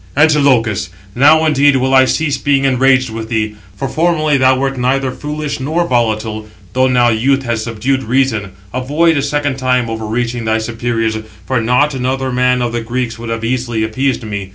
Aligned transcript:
"Antilochus, 0.17 0.89
now 1.13 1.45
indeed 1.45 1.75
will 1.75 1.93
I 1.93 2.05
cease 2.05 2.39
being 2.39 2.65
enraged 2.65 3.11
with 3.11 3.29
thee, 3.29 3.53
for 3.75 3.87
formerly 3.87 4.35
thou 4.35 4.57
wert 4.57 4.75
neither 4.75 5.11
foolish 5.11 5.59
nor 5.59 5.85
volatile; 5.87 6.47
though 6.73 6.87
now 6.87 7.09
youth 7.09 7.43
has 7.43 7.63
subdued 7.65 8.01
reason. 8.01 8.53
Avoid 8.73 9.15
a 9.15 9.21
second 9.21 9.57
time 9.57 9.91
overreaching 9.91 10.43
thy 10.45 10.57
superiors; 10.57 11.19
for 11.45 11.61
not 11.61 11.93
another 11.93 12.31
man 12.31 12.63
of 12.63 12.73
the 12.73 12.81
Greeks 12.81 13.19
would 13.19 13.29
have 13.29 13.45
easily 13.45 13.83
appeased 13.83 14.23
me. 14.23 14.49